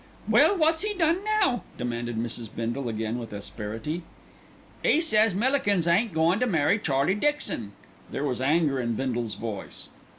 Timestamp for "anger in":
8.41-8.95